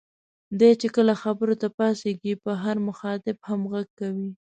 [0.59, 4.31] دی چې کله خبرو ته پاڅېږي په هر مخاطب هم غږ کوي.